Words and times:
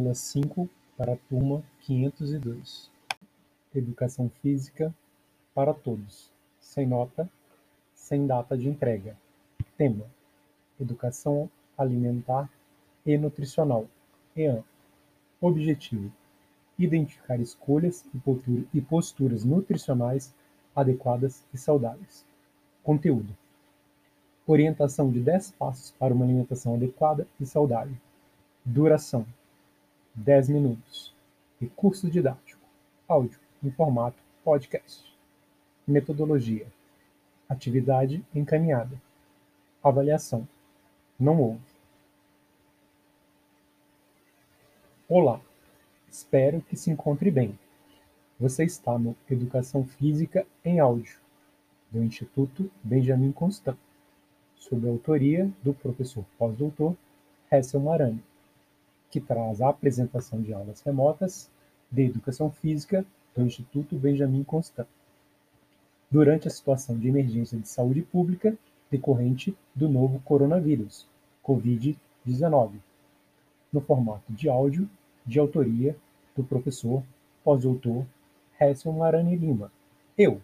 Aula 0.00 0.14
cinco 0.14 0.66
para 0.96 1.12
a 1.12 1.16
turma 1.28 1.62
quinhentos 1.80 2.32
e 2.32 2.38
dois: 2.38 2.90
Educação 3.74 4.30
Física 4.40 4.94
para 5.54 5.74
todos, 5.74 6.32
sem 6.58 6.86
nota, 6.86 7.28
sem 7.94 8.26
data 8.26 8.56
de 8.56 8.66
entrega. 8.66 9.14
Tema: 9.76 10.06
Educação 10.80 11.50
Alimentar 11.76 12.50
e 13.04 13.18
Nutricional 13.18 13.86
(EAN). 14.34 14.64
Objetivo: 15.38 16.10
identificar 16.78 17.38
escolhas 17.38 18.02
e 18.72 18.80
posturas 18.80 19.44
nutricionais 19.44 20.32
adequadas 20.74 21.44
e 21.52 21.58
saudáveis. 21.58 22.24
Conteúdo: 22.82 23.36
orientação 24.46 25.12
de 25.12 25.20
10 25.20 25.50
passos 25.58 25.90
para 25.90 26.14
uma 26.14 26.24
alimentação 26.24 26.74
adequada 26.74 27.28
e 27.38 27.44
saudável. 27.44 27.96
Duração: 28.64 29.26
10 30.14 30.48
minutos. 30.48 31.14
Recurso 31.60 32.10
didático: 32.10 32.60
áudio 33.06 33.38
em 33.62 33.70
formato 33.70 34.18
podcast. 34.44 35.04
Metodologia: 35.86 36.66
atividade 37.48 38.24
encaminhada. 38.34 39.00
Avaliação: 39.82 40.46
não 41.18 41.40
houve. 41.40 41.70
Olá, 45.08 45.40
espero 46.08 46.60
que 46.62 46.76
se 46.76 46.90
encontre 46.90 47.30
bem. 47.30 47.58
Você 48.38 48.64
está 48.64 48.98
no 48.98 49.14
Educação 49.30 49.84
Física 49.84 50.46
em 50.64 50.80
Áudio, 50.80 51.18
do 51.90 52.02
Instituto 52.02 52.70
Benjamin 52.82 53.32
Constant, 53.32 53.76
sob 54.56 54.86
a 54.86 54.90
autoria 54.90 55.50
do 55.62 55.74
professor 55.74 56.24
pós-doutor 56.38 56.96
Hessel 57.50 57.80
Marani, 57.80 58.22
que 59.10 59.20
traz 59.20 59.60
a 59.60 59.68
apresentação 59.68 60.40
de 60.40 60.52
aulas 60.52 60.80
remotas 60.82 61.50
de 61.90 62.02
Educação 62.02 62.50
Física 62.50 63.04
do 63.34 63.42
Instituto 63.42 63.96
Benjamin 63.96 64.44
Constant, 64.44 64.86
durante 66.10 66.48
a 66.48 66.50
situação 66.50 66.98
de 66.98 67.08
emergência 67.08 67.58
de 67.58 67.68
saúde 67.68 68.02
pública 68.02 68.56
decorrente 68.90 69.56
do 69.74 69.88
novo 69.88 70.20
coronavírus, 70.20 71.06
Covid-19, 71.44 72.72
no 73.72 73.80
formato 73.80 74.32
de 74.32 74.48
áudio 74.48 74.88
de 75.24 75.38
autoria 75.38 75.96
do 76.36 76.42
professor 76.42 77.02
pós-doutor 77.44 78.04
Hesson 78.60 78.92
Marani 78.92 79.36
Lima, 79.36 79.70
eu, 80.18 80.40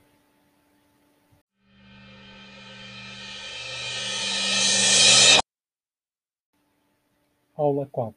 Aula 7.56 7.86
4 7.86 8.16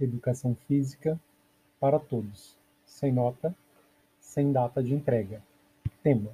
Educação 0.00 0.54
Física 0.66 1.20
para 1.78 1.98
Todos 1.98 2.56
sem 2.92 3.10
nota, 3.12 3.54
sem 4.20 4.52
data 4.52 4.82
de 4.82 4.94
entrega. 4.94 5.42
Tema: 6.02 6.30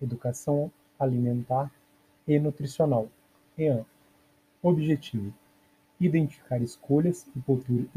Educação 0.00 0.70
Alimentar 0.98 1.72
e 2.26 2.38
Nutricional. 2.38 3.08
EAN. 3.58 3.84
Objetivo: 4.62 5.34
identificar 6.00 6.62
escolhas 6.62 7.26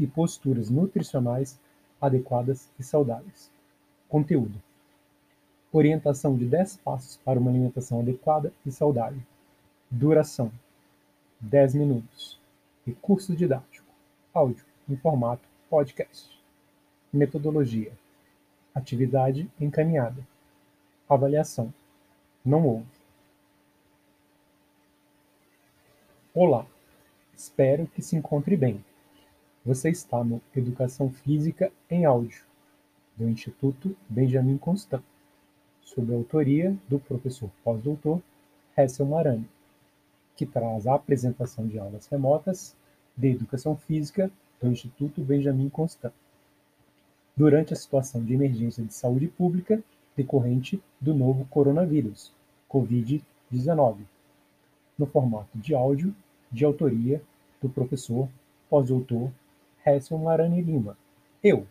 e 0.00 0.06
posturas 0.06 0.68
nutricionais 0.68 1.60
adequadas 2.02 2.68
e 2.78 2.82
saudáveis. 2.82 3.50
Conteúdo: 4.08 4.60
orientação 5.72 6.36
de 6.36 6.44
10 6.44 6.78
passos 6.78 7.16
para 7.24 7.38
uma 7.38 7.50
alimentação 7.50 8.00
adequada 8.00 8.52
e 8.66 8.72
saudável. 8.72 9.22
Duração: 9.88 10.52
10 11.40 11.76
minutos. 11.76 12.38
Recurso 12.84 13.34
didático: 13.34 13.86
áudio 14.34 14.64
em 14.88 14.96
formato 14.96 15.48
podcast. 15.70 16.38
Metodologia: 17.12 17.92
atividade 18.74 19.48
encaminhada. 19.60 20.26
Avaliação: 21.08 21.72
não 22.44 22.66
houve. 22.66 23.02
Olá, 26.34 26.66
espero 27.36 27.86
que 27.86 28.02
se 28.02 28.16
encontre 28.16 28.56
bem. 28.56 28.82
Você 29.64 29.90
está 29.90 30.24
no 30.24 30.42
Educação 30.56 31.08
Física 31.08 31.70
em 31.88 32.04
Áudio, 32.04 32.42
do 33.16 33.28
Instituto 33.28 33.96
Benjamin 34.08 34.58
Constant, 34.58 35.04
sob 35.82 36.12
a 36.12 36.16
autoria 36.16 36.76
do 36.88 36.98
professor 36.98 37.48
pós-doutor 37.62 38.20
Hessel 38.76 39.06
Marani, 39.06 39.48
que 40.34 40.44
traz 40.44 40.88
a 40.88 40.96
apresentação 40.96 41.68
de 41.68 41.78
aulas 41.78 42.08
remotas 42.08 42.74
de 43.16 43.28
Educação 43.28 43.76
Física 43.76 44.32
do 44.60 44.66
Instituto 44.66 45.22
Benjamin 45.22 45.68
Constant 45.68 46.12
durante 47.36 47.72
a 47.72 47.76
situação 47.76 48.24
de 48.24 48.34
emergência 48.34 48.82
de 48.82 48.92
saúde 48.92 49.28
pública 49.28 49.80
decorrente 50.16 50.82
do 51.00 51.14
novo 51.14 51.44
coronavírus, 51.44 52.32
Covid-19, 52.68 53.98
no 54.98 55.06
formato 55.06 55.56
de 55.56 55.72
áudio 55.72 56.12
de 56.50 56.64
autoria 56.64 57.22
do 57.60 57.68
professor 57.68 58.28
pós-doutor 58.68 59.30
Hesson 59.84 60.18
Marani 60.18 60.60
Lima, 60.60 60.96
eu, 61.42 61.66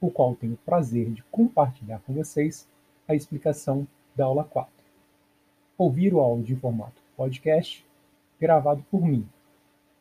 o 0.00 0.10
qual 0.10 0.34
tenho 0.34 0.54
o 0.54 0.58
prazer 0.58 1.10
de 1.10 1.22
compartilhar 1.24 2.00
com 2.06 2.14
vocês 2.14 2.66
a 3.06 3.14
explicação 3.14 3.86
da 4.16 4.24
aula 4.24 4.44
4. 4.44 4.72
Ouvir 5.76 6.14
o 6.14 6.20
áudio 6.20 6.56
em 6.56 6.58
formato 6.58 7.00
podcast, 7.16 7.84
gravado 8.40 8.84
por 8.90 9.02
mim, 9.02 9.28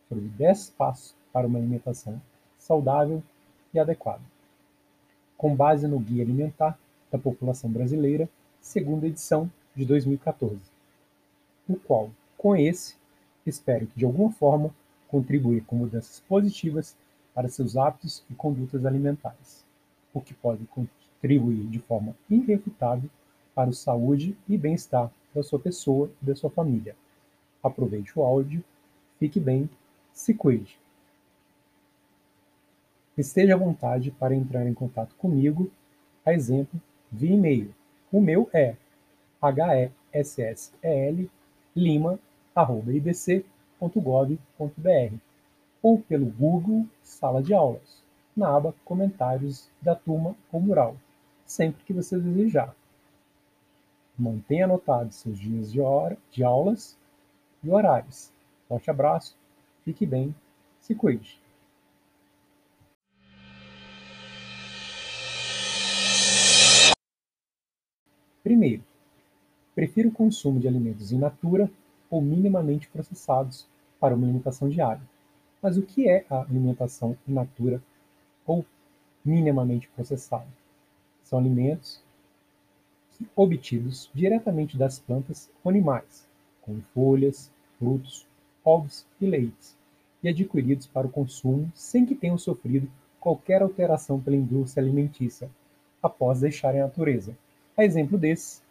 sobre 0.08 0.26
10 0.26 0.70
passos 0.72 1.14
para 1.34 1.48
uma 1.48 1.60
alimentação 1.60 2.22
saudável 2.58 3.22
e 3.74 3.80
adequado, 3.80 4.22
com 5.38 5.56
base 5.56 5.88
no 5.88 6.00
Guia 6.00 6.24
Alimentar 6.24 6.80
da 7.12 7.18
População 7.18 7.70
Brasileira, 7.70 8.30
segunda 8.62 9.08
edição 9.08 9.52
de 9.76 9.86
2014, 9.86 10.60
o 11.68 11.76
qual, 11.76 12.10
com 12.38 12.56
esse, 12.56 12.96
espero 13.46 13.88
que 13.88 13.98
de 13.98 14.06
alguma 14.06 14.31
forma 14.31 14.74
contribuir 15.10 15.64
com 15.66 15.76
mudanças 15.76 16.22
positivas 16.22 16.96
para 17.34 17.50
seus 17.50 17.76
hábitos 17.76 18.24
e 18.30 18.34
condutas 18.34 18.86
alimentares, 18.86 19.66
o 20.14 20.22
que 20.22 20.34
pode 20.34 20.66
contribuir 20.66 21.68
de 21.68 21.80
forma 21.80 22.16
irrefutável 22.30 23.10
para 23.54 23.70
a 23.70 23.74
saúde 23.74 24.38
e 24.48 24.58
bem-estar 24.58 25.12
da 25.34 25.44
sua 25.44 25.60
pessoa 25.60 26.10
e 26.22 26.26
da 26.26 26.36
sua 26.36 26.50
família. 26.50 26.96
Aproveite 27.62 28.18
o 28.18 28.24
áudio, 28.24 28.64
fique 29.20 29.40
bem, 29.40 29.70
se 30.14 30.34
cuide. 30.34 30.80
Esteja 33.18 33.56
à 33.56 33.58
vontade 33.58 34.12
para 34.12 34.34
entrar 34.34 34.66
em 34.66 34.74
contato 34.74 35.14
comigo, 35.16 35.70
a 36.26 36.34
exemplo, 36.34 36.80
via 37.12 37.36
e-mail. 37.36 37.74
O 38.12 38.22
meu 38.22 38.50
é 38.54 38.76
hessel.lima.ibc.gov.br 43.80 45.16
ou 45.81 46.02
pelo 46.02 46.26
Google 46.26 46.86
Sala 47.02 47.42
de 47.42 47.54
Aulas, 47.54 48.04
na 48.36 48.54
aba 48.54 48.76
Comentários 48.84 49.70
da 49.81 49.96
turma 49.96 50.36
ou 50.52 50.60
mural, 50.60 50.98
sempre 51.46 51.84
que 51.86 51.94
você 51.94 52.20
desejar. 52.20 52.76
Mantenha 54.18 54.66
anotados 54.66 55.16
seus 55.16 55.40
dias 55.40 55.72
de, 55.72 55.80
hora, 55.80 56.18
de 56.30 56.44
aulas 56.44 56.98
e 57.64 57.70
horários. 57.70 58.31
Forte 58.68 58.90
abraço, 58.90 59.36
fique 59.86 60.06
bem, 60.06 60.36
se 60.81 60.94
cuide. 60.94 61.40
Primeiro, 68.44 68.84
prefiro 69.76 70.10
o 70.10 70.12
consumo 70.12 70.60
de 70.60 70.68
alimentos 70.68 71.12
in 71.12 71.20
natura 71.20 71.70
ou 72.10 72.22
minimamente 72.22 72.88
processados 72.88 73.68
para 74.00 74.16
uma 74.16 74.26
alimentação 74.26 74.70
diária. 74.70 75.02
Mas 75.62 75.78
o 75.78 75.82
que 75.82 76.10
é 76.10 76.26
a 76.30 76.42
alimentação 76.42 77.18
in 77.28 77.34
natura 77.34 77.82
ou 78.46 78.66
minimamente 79.24 79.90
processada? 79.90 80.48
São 81.24 81.38
alimentos 81.38 82.02
obtidos 83.36 84.10
diretamente 84.14 84.78
das 84.78 85.00
plantas 85.00 85.50
ou 85.64 85.70
animais, 85.70 86.26
como 86.62 86.82
folhas, 86.94 87.52
frutos, 87.78 88.26
ovos 88.64 89.06
e 89.20 89.26
leites, 89.26 89.76
e 90.24 90.30
adquiridos 90.30 90.88
para 90.88 91.08
o 91.08 91.12
consumo 91.12 91.72
sem 91.76 92.06
que 92.06 92.16
tenham 92.16 92.38
sofrido 92.38 92.90
qualquer 93.20 93.62
alteração 93.62 94.20
pela 94.20 94.36
indústria 94.36 94.84
alimentícia 94.84 95.50
após 96.02 96.40
deixarem 96.40 96.82
a 96.82 96.86
natureza. 96.86 97.36
A 97.76 97.84
exemplo 97.84 98.18
desses, 98.18 98.62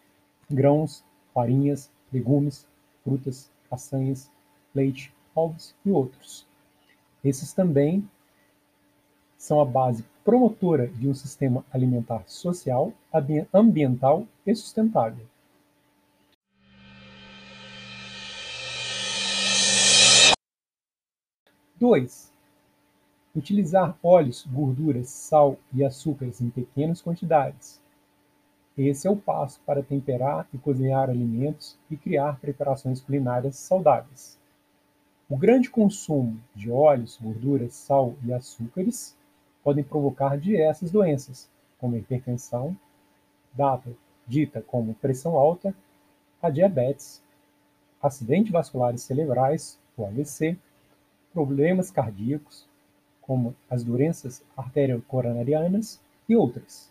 grãos, 0.49 1.03
farinhas, 1.33 1.89
legumes, 2.11 2.65
frutas, 3.03 3.51
castanhas, 3.69 4.31
leite, 4.73 5.13
ovos 5.35 5.75
e 5.85 5.91
outros. 5.91 6.45
Esses 7.23 7.53
também 7.53 8.07
são 9.37 9.59
a 9.59 9.65
base 9.65 10.05
promotora 10.23 10.87
de 10.87 11.07
um 11.07 11.13
sistema 11.13 11.65
alimentar 11.71 12.23
social, 12.27 12.93
ambiental 13.53 14.27
e 14.45 14.53
sustentável. 14.53 15.25
Dois, 21.79 22.31
utilizar 23.33 23.97
óleos, 24.03 24.45
gorduras, 24.45 25.09
sal 25.09 25.57
e 25.73 25.83
açúcares 25.83 26.41
em 26.41 26.49
pequenas 26.49 27.01
quantidades. 27.01 27.81
Esse 28.81 29.09
é 29.09 29.11
o 29.11 29.17
passo 29.17 29.59
para 29.65 29.83
temperar 29.83 30.47
e 30.53 30.57
cozinhar 30.57 31.09
alimentos 31.09 31.77
e 31.91 31.97
criar 31.97 32.39
preparações 32.39 33.01
culinárias 33.01 33.57
saudáveis. 33.57 34.39
O 35.29 35.35
grande 35.35 35.69
consumo 35.69 36.39
de 36.55 36.71
óleos, 36.71 37.19
gorduras, 37.21 37.73
sal 37.73 38.15
e 38.23 38.31
açúcares 38.31 39.17
podem 39.61 39.83
provocar 39.83 40.37
diversas 40.37 40.91
doenças, 40.91 41.49
como 41.77 41.97
hipertensão, 41.97 42.73
dita 44.25 44.61
como 44.61 44.93
pressão 44.93 45.37
alta, 45.37 45.75
a 46.41 46.49
diabetes, 46.49 47.21
acidentes 48.01 48.49
vasculares 48.49 49.01
cerebrais, 49.01 49.77
o 49.97 50.05
AVC, 50.05 50.57
problemas 51.33 51.91
cardíacos, 51.91 52.65
como 53.21 53.53
as 53.69 53.83
doenças 53.83 54.41
arteriocoronarianas 54.55 55.99
e 56.29 56.35
outras. 56.37 56.89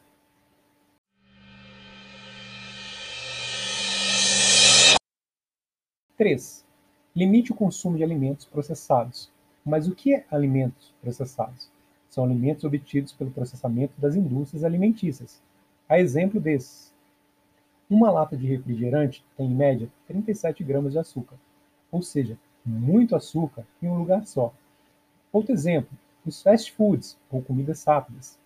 Três, 6.19 6.67
limite 7.17 7.53
o 7.53 7.55
consumo 7.55 7.97
de 7.97 8.05
alimentos 8.05 8.45
processados. 8.45 9.31
Mas 9.65 9.89
o 9.89 9.95
que 9.95 10.15
é 10.15 10.27
alimentos 10.31 10.93
processados? 11.01 11.71
são 12.09 12.25
alimentos 12.25 12.65
obtidos 12.65 13.13
pelo 13.13 13.31
processamento 13.31 13.93
das 13.99 14.17
indústrias 14.17 14.65
alimentícias. 14.65 15.41
A 15.89 15.99
exemplo 15.99 16.41
desses, 16.41 16.93
uma 17.89 18.11
lata 18.11 18.37
de 18.37 18.47
refrigerante 18.47 19.25
tem 19.37 19.47
em 19.47 19.55
média 19.55 19.89
37 20.07 20.65
gramas 20.65 20.93
de 20.93 20.99
açúcar, 20.99 21.37
ou 21.91 22.03
seja, 22.03 22.39
muito 22.65 23.15
açúcar 23.15 23.65
em 23.83 23.89
um 23.89 23.99
lugar 23.99 24.27
só. 24.27 24.53
Outro 25.33 25.53
exemplo, 25.53 25.91
os 26.27 26.43
fast 26.43 26.73
foods 26.73 27.17
ou 27.31 27.43
comidas 27.43 27.85
rápidas, 27.85 28.39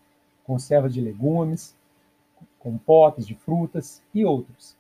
conservas 0.44 0.92
de 0.92 1.00
legumes, 1.00 1.74
compotas 2.58 3.26
de 3.26 3.34
frutas 3.34 4.02
e 4.14 4.24
outros. 4.24 4.76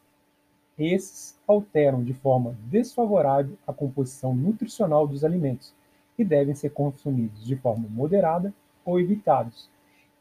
Esses 0.78 1.38
alteram 1.46 2.02
de 2.02 2.14
forma 2.14 2.56
desfavorável 2.70 3.56
a 3.66 3.72
composição 3.72 4.34
nutricional 4.34 5.06
dos 5.06 5.24
alimentos 5.24 5.74
e 6.18 6.24
devem 6.24 6.54
ser 6.54 6.70
consumidos 6.70 7.44
de 7.44 7.56
forma 7.56 7.86
moderada 7.88 8.52
ou 8.84 8.98
evitados. 8.98 9.68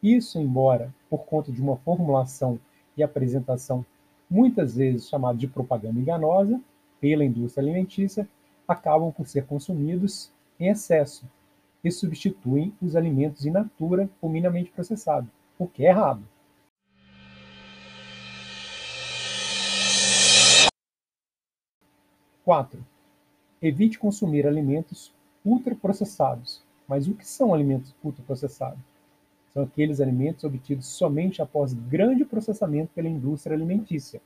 Isso, 0.02 0.40
embora 0.40 0.94
por 1.10 1.26
conta 1.26 1.52
de 1.52 1.62
uma 1.62 1.78
formulação 1.78 2.60
e 2.98 3.04
apresentação 3.04 3.86
muitas 4.30 4.76
vezes 4.76 5.10
chamada 5.10 5.38
de 5.38 5.48
propaganda 5.48 6.00
enganosa 6.00 6.60
pela 7.00 7.26
indústria 7.26 7.64
alimentícia, 7.64 8.28
acabam 8.68 9.12
por 9.12 9.28
ser 9.28 9.46
consumidos 9.46 10.32
em 10.60 10.68
excesso 10.68 11.26
e 11.84 11.92
substituem 11.92 12.74
os 12.82 12.96
alimentos 12.96 13.46
in 13.46 13.52
natura 13.52 14.10
ou 14.22 14.30
minimamente 14.30 14.72
processados, 14.72 15.30
o 15.58 15.68
que 15.68 15.86
é 15.86 15.90
errado. 15.90 16.22
Quatro. 22.44 22.84
Evite 23.62 24.00
consumir 24.00 24.48
alimentos 24.48 25.14
ultraprocessados, 25.46 26.64
mas 26.88 27.08
o 27.08 27.14
que 27.14 27.28
são 27.28 27.54
alimentos 27.54 27.94
ultraprocessados? 28.04 28.80
São 29.54 29.62
aqueles 29.62 30.02
alimentos 30.02 30.44
obtidos 30.44 30.88
somente 30.88 31.40
após 31.40 31.72
grande 31.74 32.26
processamento 32.26 32.92
pela 32.96 33.08
indústria 33.08 33.56
alimentícia. 33.56 34.20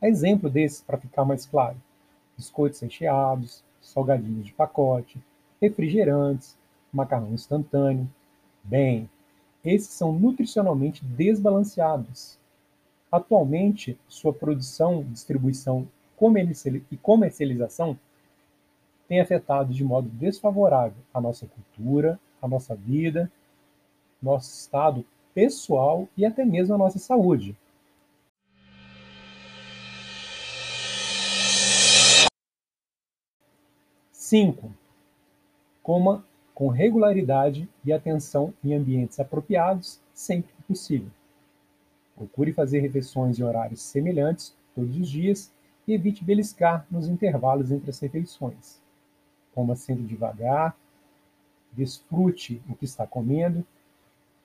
A 0.00 0.08
exemplo 0.08 0.48
desses, 0.48 0.80
para 0.80 0.96
ficar 0.96 1.26
mais 1.26 1.44
claro, 1.44 1.76
biscoitos 2.34 2.80
recheados, 2.80 3.62
salgadinhos 3.82 4.46
de 4.46 4.54
pacote, 4.54 5.22
refrigerantes, 5.60 6.56
macarrão 6.90 7.34
instantâneo. 7.34 8.08
Bem, 8.64 9.08
esses 9.62 9.90
são 9.90 10.12
nutricionalmente 10.12 11.04
desbalanceados. 11.04 12.38
Atualmente, 13.10 13.98
sua 14.08 14.32
produção, 14.32 15.04
distribuição 15.10 15.86
e 16.90 16.96
comercialização 16.96 17.98
tem 19.08 19.20
afetado 19.20 19.72
de 19.72 19.82
modo 19.82 20.08
desfavorável 20.08 20.96
a 21.12 21.20
nossa 21.20 21.46
cultura, 21.46 22.18
a 22.40 22.46
nossa 22.46 22.74
vida, 22.74 23.30
nosso 24.22 24.54
estado 24.54 25.04
pessoal 25.34 26.08
e 26.16 26.24
até 26.24 26.44
mesmo 26.44 26.74
a 26.74 26.78
nossa 26.78 26.98
saúde. 26.98 27.56
Cinco, 34.12 34.72
coma 35.82 36.24
com 36.54 36.68
regularidade 36.68 37.68
e 37.84 37.92
atenção 37.92 38.54
em 38.62 38.74
ambientes 38.74 39.18
apropriados 39.18 40.00
sempre 40.14 40.52
que 40.54 40.62
possível. 40.62 41.10
Procure 42.14 42.52
fazer 42.52 42.80
refeições 42.80 43.38
em 43.38 43.42
horários 43.42 43.82
semelhantes 43.82 44.54
todos 44.74 44.96
os 44.96 45.08
dias 45.08 45.52
e 45.86 45.92
evite 45.92 46.24
beliscar 46.24 46.86
nos 46.90 47.08
intervalos 47.08 47.70
entre 47.70 47.90
as 47.90 47.98
refeições 47.98 48.82
coma 49.54 49.76
sempre 49.76 50.04
devagar, 50.04 50.76
desfrute 51.72 52.60
o 52.68 52.74
que 52.74 52.84
está 52.84 53.06
comendo, 53.06 53.64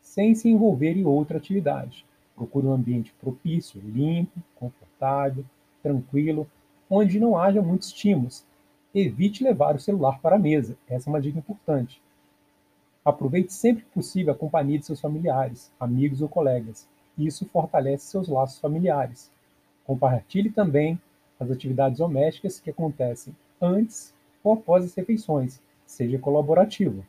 sem 0.02 0.36
se 0.36 0.50
envolver 0.50 0.96
em 0.96 1.06
outra 1.06 1.38
atividade. 1.38 2.06
Procure 2.36 2.68
um 2.68 2.74
ambiente 2.74 3.14
propício, 3.20 3.82
limpo, 3.82 4.40
confortável, 4.56 5.44
tranquilo, 5.82 6.48
onde 6.90 7.20
não 7.20 7.38
haja 7.38 7.62
muitos 7.62 7.88
estímulos. 7.88 8.46
Evite 8.94 9.44
levar 9.44 9.76
o 9.76 9.80
celular 9.80 10.20
para 10.22 10.36
a 10.36 10.40
mesa, 10.40 10.78
essa 10.88 11.10
é 11.10 11.12
uma 11.12 11.22
dica 11.22 11.40
importante. 11.40 12.02
Aproveite 13.04 13.54
sempre 13.54 13.84
que 13.84 13.92
possível 13.92 14.34
a 14.34 14.38
companhia 14.38 14.80
de 14.80 14.86
seus 14.86 15.00
familiares, 15.00 15.72
amigos 15.80 16.22
ou 16.22 16.28
colegas. 16.28 16.88
Isso 17.18 17.46
fortalece 17.46 18.06
seus 18.06 18.28
laços 18.28 18.60
familiares. 18.60 19.32
Compartilhe 19.86 20.50
também 20.50 21.00
as 21.40 21.52
atividades 21.52 22.00
domésticas 22.00 22.60
que 22.60 22.70
acontecem 22.70 23.36
antes 23.62 24.14
ou 24.44 24.54
após 24.54 24.86
as 24.86 24.94
refeições. 24.94 25.62
Seja 25.86 26.20
colaborativo. 26.20 27.06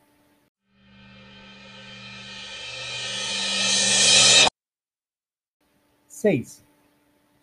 Seis. 6.07 6.63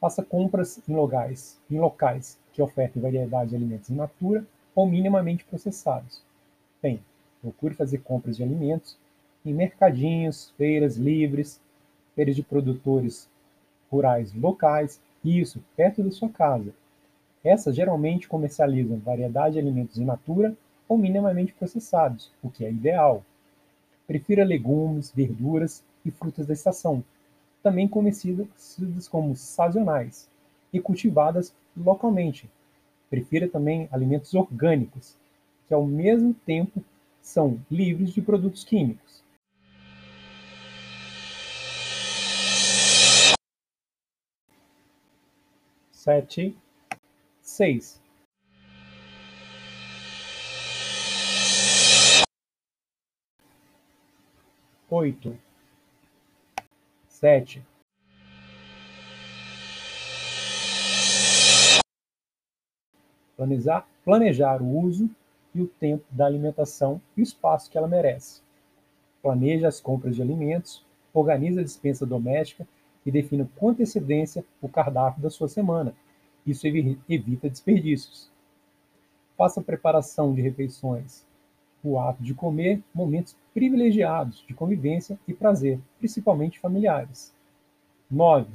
Faça 0.01 0.23
compras 0.23 0.81
em 0.87 0.95
locais, 0.95 1.59
em 1.71 1.79
locais 1.79 2.39
que 2.53 2.61
ofertem 2.61 3.01
variedade 3.01 3.51
de 3.51 3.57
alimentos 3.57 3.89
in 3.91 3.95
natura 3.95 4.47
ou 4.75 4.87
minimamente 4.87 5.45
processados. 5.45 6.23
Bem, 6.83 7.03
procure 7.41 7.75
fazer 7.75 7.99
compras 7.99 8.37
de 8.37 8.43
alimentos 8.43 8.99
em 9.45 9.55
mercadinhos, 9.55 10.53
feiras 10.59 10.97
livres, 10.97 11.61
feiras 12.15 12.37
de 12.37 12.43
produtores 12.43 13.31
rurais 13.91 14.35
locais, 14.35 15.01
isso 15.29 15.63
perto 15.77 16.03
da 16.03 16.11
sua 16.11 16.29
casa, 16.29 16.73
essas 17.43 17.75
geralmente 17.75 18.29
comercializam 18.29 18.99
variedade 18.99 19.55
de 19.55 19.61
alimentos 19.61 19.99
in 19.99 20.05
natura 20.05 20.57
ou 20.89 20.99
minimamente 20.99 21.53
processados, 21.53 22.31
o 22.43 22.51
que 22.51 22.65
é 22.65 22.71
ideal. 22.71 23.25
Prefira 24.07 24.45
legumes, 24.45 25.13
verduras 25.15 25.83
e 26.05 26.11
frutas 26.11 26.47
da 26.47 26.53
estação, 26.53 27.05
também 27.63 27.89
conhecidas 27.89 29.09
como 29.09 29.35
sazonais, 29.37 30.29
e 30.73 30.81
cultivadas 30.81 31.55
localmente. 31.77 32.51
Prefira 33.09 33.49
também 33.49 33.89
alimentos 33.91 34.35
orgânicos, 34.35 35.17
que 35.67 35.75
ao 35.75 35.87
mesmo 35.87 36.35
tempo 36.35 36.83
são 37.23 37.61
livres 37.71 38.13
de 38.13 38.21
produtos 38.21 38.65
químicos. 38.65 39.23
Sete, 46.07 46.57
seis. 47.43 48.01
Oito, 54.89 55.37
sete, 57.09 57.61
planejar, 63.37 63.89
planejar 64.05 64.63
o 64.63 64.79
uso 64.79 65.11
e 65.53 65.61
o 65.61 65.67
tempo 65.67 66.05
da 66.13 66.25
alimentação 66.25 67.03
e 67.17 67.21
o 67.21 67.25
espaço 67.25 67.69
que 67.69 67.77
ela 67.77 67.89
merece. 67.89 68.43
Planeje 69.21 69.67
as 69.67 69.81
compras 69.81 70.15
de 70.15 70.23
alimentos, 70.23 70.87
organize 71.13 71.59
a 71.59 71.65
dispensa 71.65 72.07
doméstica 72.07 72.65
e 73.07 73.11
defina 73.11 73.49
com 73.57 73.71
antecedência 73.71 74.45
o 74.61 74.69
cardápio 74.69 75.23
da 75.23 75.31
sua 75.31 75.49
semana. 75.49 75.95
Isso 76.45 76.67
evita 76.67 77.49
desperdícios. 77.49 78.29
Faça 79.37 79.63
preparação 79.63 80.35
de 80.35 80.43
refeições, 80.43 81.25
o 81.85 81.99
ato 81.99 82.23
de 82.23 82.35
comer, 82.35 82.83
momentos 82.93 83.37
privilegiados 83.55 84.45
de 84.47 84.53
convivência 84.53 85.19
e 85.27 85.33
prazer, 85.33 85.79
principalmente 85.99 86.59
familiares. 86.59 87.33
9. 88.11 88.51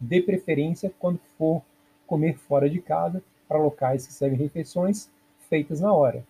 Dê 0.00 0.22
preferência 0.22 0.92
quando 0.98 1.20
for 1.36 1.62
comer 2.06 2.38
fora 2.38 2.68
de 2.70 2.80
casa 2.80 3.22
para 3.46 3.58
locais 3.58 4.06
que 4.06 4.12
servem 4.12 4.38
refeições 4.38 5.10
feitas 5.48 5.80
na 5.80 5.92
hora. 5.92 6.24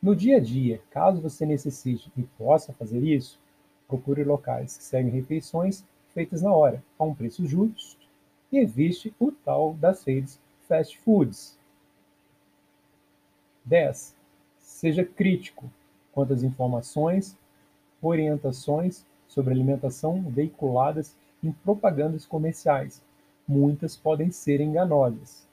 No 0.00 0.16
dia 0.16 0.38
a 0.38 0.40
dia, 0.40 0.80
caso 0.90 1.20
você 1.20 1.44
necessite 1.44 2.10
e 2.16 2.22
possa 2.22 2.72
fazer 2.72 3.02
isso, 3.02 3.38
procure 3.86 4.24
locais 4.24 4.76
que 4.76 4.84
servem 4.84 5.12
refeições 5.12 5.84
feitas 6.14 6.42
na 6.42 6.52
hora, 6.52 6.82
a 6.98 7.04
um 7.04 7.14
preço 7.14 7.46
justo, 7.46 7.96
e 8.50 8.58
evite 8.58 9.14
o 9.18 9.32
tal 9.32 9.74
das 9.74 10.04
redes 10.04 10.38
fast 10.68 10.98
foods. 10.98 11.58
10. 13.64 14.14
Seja 14.58 15.04
crítico 15.04 15.70
quanto 16.12 16.32
às 16.32 16.42
informações, 16.42 17.36
orientações 18.00 19.04
sobre 19.28 19.54
alimentação 19.54 20.22
veiculadas 20.22 21.16
em 21.42 21.52
propagandas 21.52 22.26
comerciais. 22.26 23.02
Muitas 23.46 23.96
podem 23.96 24.30
ser 24.30 24.60
enganosas. 24.60 25.46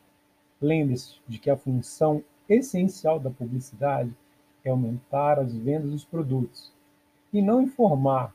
Lembre-se 0.62 1.16
de 1.28 1.40
que 1.40 1.50
a 1.50 1.58
função 1.58 2.24
essencial 2.48 3.20
da 3.20 3.30
publicidade 3.30 4.14
é 4.64 4.70
aumentar 4.70 5.40
as 5.40 5.56
vendas 5.56 5.92
dos 5.92 6.04
produtos, 6.04 6.72
e 7.32 7.42
não 7.42 7.62
informar, 7.62 8.34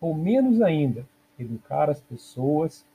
ou 0.00 0.14
menos 0.14 0.60
ainda, 0.62 1.06
educar 1.38 1.90
as 1.90 2.00
pessoas 2.00 2.86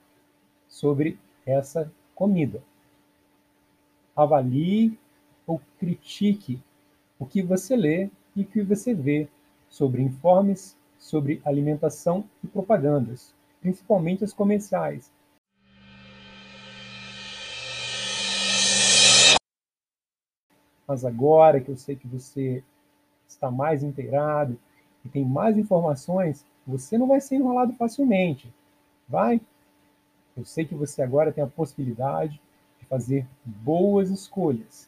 sobre 0.68 1.20
essa 1.46 1.92
comida. 2.16 2.62
Avalie 4.16 4.98
ou 5.46 5.62
critique 5.78 6.62
o 7.18 7.26
que 7.26 7.42
você 7.42 7.76
lê 7.76 8.10
e 8.36 8.42
o 8.42 8.46
que 8.46 8.62
você 8.62 8.94
vê 8.94 9.28
sobre 9.70 10.02
informes 10.02 10.78
sobre 11.00 11.42
alimentação 11.46 12.30
e 12.44 12.48
propagandas, 12.48 13.34
principalmente 13.62 14.24
as 14.24 14.34
comerciais. 14.34 15.12
Mas 20.86 21.06
agora 21.06 21.62
que 21.62 21.70
eu 21.70 21.78
sei 21.78 21.96
que 21.96 22.08
você 22.08 22.64
está 23.28 23.50
mais 23.50 23.84
inteirado 23.84 24.60
e 25.06 25.10
tem 25.10 25.24
mais 25.24 25.58
informações, 25.58 26.46
você 26.70 26.98
não 26.98 27.08
vai 27.08 27.20
ser 27.20 27.36
enrolado 27.36 27.74
facilmente. 27.74 28.54
Vai? 29.08 29.42
Eu 30.38 30.46
sei 30.46 30.66
que 30.66 30.76
você 30.76 31.02
agora 31.02 31.32
tem 31.32 31.44
a 31.44 31.48
possibilidade 31.48 32.40
de 32.80 32.86
fazer 32.86 33.26
boas 33.44 34.10
escolhas. 34.10 34.88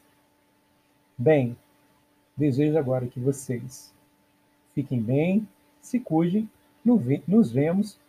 Bem, 1.18 1.58
desejo 2.38 2.78
agora 2.78 3.08
que 3.08 3.20
vocês 3.20 3.94
fiquem 4.74 5.02
bem, 5.02 5.48
se 5.82 6.00
cuidem, 6.00 6.50
nos 6.86 7.52
vemos 7.52 8.00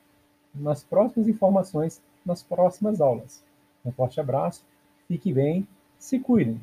nas 0.55 0.85
próximas 0.85 1.29
informações, 1.29 2.00
nas 2.25 2.43
próximas 2.43 3.00
aulas. 3.00 3.43
Um 3.85 3.91
forte 3.91 4.21
abraço, 4.21 4.64
fique 5.09 5.33
bem, 5.33 5.67
se 5.99 6.19
cuidem. 6.19 6.61